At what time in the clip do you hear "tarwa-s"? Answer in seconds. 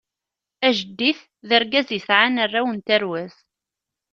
2.87-3.35